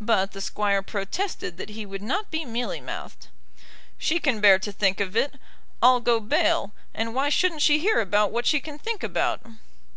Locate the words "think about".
8.78-9.42